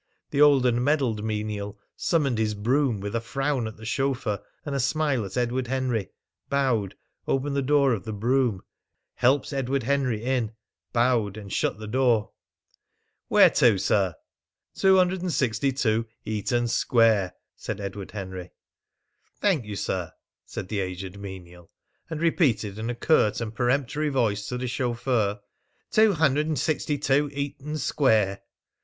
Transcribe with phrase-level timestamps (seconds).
[0.31, 4.73] The old and medalled menial summoned his brougham with a frown at the chauffeur and
[4.73, 6.09] a smile at Edward Henry,
[6.49, 6.95] bowed,
[7.27, 8.63] opened the door of the brougham,
[9.13, 10.53] helped Edward Henry in,
[10.91, 12.31] bowed, and shut the door.
[13.27, 14.15] "Where to, sir?"
[14.73, 18.49] "262 Eaton Square," said Edward Henry.
[19.39, 20.13] "Thank you, sir,"
[20.47, 21.69] said the aged menial,
[22.09, 25.41] and repeated in a curt and peremptory voice to the chauffeur,
[25.91, 28.41] "262 Eaton Square!"